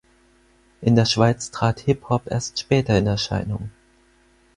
In 0.81 0.95
der 0.95 1.05
Schweiz 1.05 1.51
trat 1.51 1.81
Hip-Hop 1.81 2.23
erst 2.25 2.59
später 2.59 2.97
in 2.97 3.05
Erscheinung. 3.05 3.69